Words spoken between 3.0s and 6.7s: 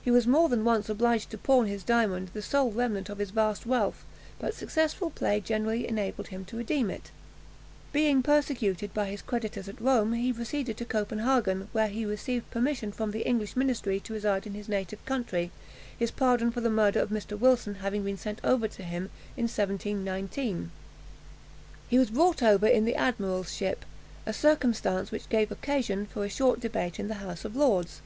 of his vast wealth, but successful play generally enabled him to